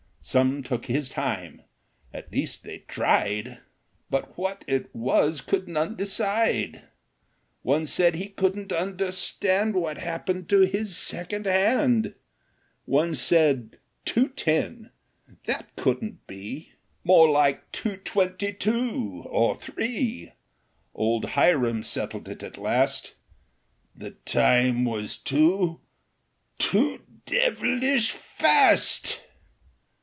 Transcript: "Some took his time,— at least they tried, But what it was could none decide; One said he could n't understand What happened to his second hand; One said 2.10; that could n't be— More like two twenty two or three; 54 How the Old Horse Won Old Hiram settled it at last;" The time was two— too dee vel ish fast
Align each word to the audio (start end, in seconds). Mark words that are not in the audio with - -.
"Some 0.41 0.61
took 0.61 0.85
his 0.85 1.09
time,— 1.09 1.61
at 2.13 2.31
least 2.31 2.63
they 2.63 2.83
tried, 2.87 3.57
But 4.09 4.37
what 4.37 4.63
it 4.67 4.93
was 4.95 5.41
could 5.41 5.67
none 5.67 5.95
decide; 5.95 6.83
One 7.63 7.87
said 7.87 8.15
he 8.15 8.27
could 8.29 8.55
n't 8.55 8.71
understand 8.71 9.73
What 9.73 9.97
happened 9.97 10.47
to 10.49 10.61
his 10.61 10.95
second 10.95 11.47
hand; 11.47 12.13
One 12.85 13.15
said 13.15 13.77
2.10; 14.05 14.91
that 15.47 15.75
could 15.75 16.03
n't 16.03 16.25
be— 16.27 16.73
More 17.03 17.29
like 17.29 17.69
two 17.71 17.97
twenty 17.97 18.53
two 18.53 19.23
or 19.25 19.57
three; 19.57 19.77
54 20.25 20.27
How 20.27 20.29
the 20.29 20.29
Old 20.29 20.29
Horse 20.29 20.93
Won 20.93 21.03
Old 21.03 21.25
Hiram 21.65 21.83
settled 21.83 22.29
it 22.29 22.43
at 22.43 22.57
last;" 22.59 23.15
The 23.95 24.11
time 24.11 24.85
was 24.85 25.17
two— 25.17 25.79
too 26.59 27.01
dee 27.27 27.49
vel 27.49 27.81
ish 27.83 28.11
fast 28.11 29.23